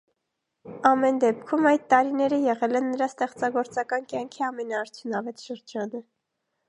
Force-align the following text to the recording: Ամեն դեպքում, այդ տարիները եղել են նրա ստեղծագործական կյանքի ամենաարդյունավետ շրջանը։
Ամեն 0.91 1.19
դեպքում, 1.23 1.67
այդ 1.71 1.83
տարիները 1.93 2.39
եղել 2.45 2.79
են 2.81 2.89
նրա 2.93 3.09
ստեղծագործական 3.13 4.09
կյանքի 4.15 4.43
ամենաարդյունավետ 4.49 5.45
շրջանը։ 5.51 6.03